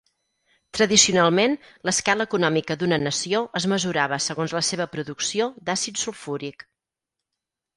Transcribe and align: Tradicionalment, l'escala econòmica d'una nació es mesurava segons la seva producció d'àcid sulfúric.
Tradicionalment, 0.77 1.51
l'escala 1.89 2.27
econòmica 2.29 2.77
d'una 2.83 2.99
nació 3.03 3.43
es 3.61 3.67
mesurava 3.75 4.19
segons 4.29 4.57
la 4.59 4.65
seva 4.71 4.89
producció 4.97 5.51
d'àcid 5.69 6.03
sulfúric. 6.07 6.67